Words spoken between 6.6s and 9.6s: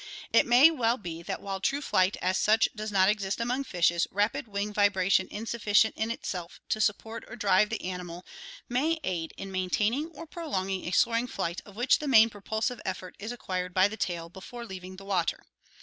to support or drive the animal may aid in